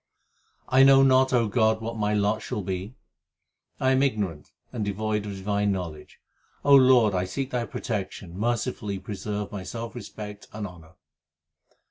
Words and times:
I 0.67 0.81
know 0.81 1.03
not, 1.03 1.31
O 1.31 1.47
God, 1.47 1.79
what 1.79 1.95
my 1.95 2.11
lot 2.15 2.41
shall 2.41 2.63
be. 2.63 2.95
I 3.79 3.91
am 3.91 4.01
ignorant 4.01 4.51
and 4.73 4.83
devoid 4.83 5.27
of 5.27 5.33
divine 5.33 5.71
knowledge; 5.71 6.19
O 6.65 6.73
Lord, 6.73 7.13
I 7.13 7.25
seek 7.25 7.51
Thy 7.51 7.65
protection, 7.67 8.35
mercifully 8.35 8.97
preserve 8.97 9.51
my 9.51 9.61
self 9.61 9.93
respect 9.93 10.47
and 10.53 10.65
honour. 10.65 10.93